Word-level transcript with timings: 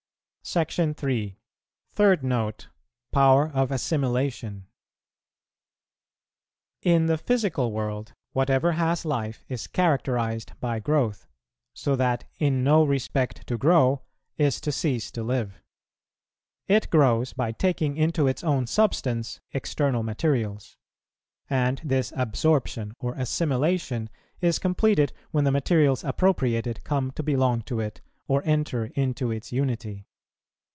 SECTION 0.43 0.93
III. 1.01 1.37
THIRD 1.93 2.23
NOTE. 2.25 2.67
POWER 3.13 3.49
OF 3.53 3.71
ASSIMILATION. 3.71 4.65
In 6.81 7.05
the 7.05 7.17
physical 7.17 7.71
world, 7.71 8.13
whatever 8.33 8.73
has 8.73 9.05
life 9.05 9.45
is 9.47 9.67
characterized 9.67 10.53
by 10.59 10.79
growth, 10.79 11.27
so 11.73 11.95
that 11.95 12.25
in 12.37 12.63
no 12.65 12.83
respect 12.83 13.47
to 13.47 13.57
grow 13.57 14.01
is 14.37 14.59
to 14.61 14.71
cease 14.73 15.09
to 15.11 15.23
live. 15.23 15.61
It 16.67 16.89
grows 16.89 17.31
by 17.33 17.53
taking 17.53 17.95
into 17.95 18.27
its 18.27 18.43
own 18.43 18.65
substance 18.67 19.39
external 19.51 20.01
materials; 20.03 20.75
and 21.49 21.79
this 21.85 22.11
absorption 22.15 22.93
or 22.99 23.13
assimilation 23.13 24.09
is 24.41 24.59
completed 24.59 25.13
when 25.29 25.45
the 25.45 25.51
materials 25.51 26.03
appropriated 26.03 26.83
come 26.83 27.11
to 27.11 27.23
belong 27.23 27.61
to 27.61 27.79
it 27.79 28.01
or 28.27 28.41
enter 28.43 28.85
into 28.95 29.31
its 29.31 29.53
unity. 29.53 30.07